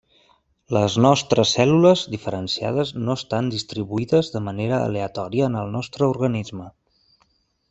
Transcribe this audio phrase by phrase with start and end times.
[0.75, 6.69] Les nostres cèl·lules diferenciades no estan distribuïdes de manera aleatòria en el nostre organisme.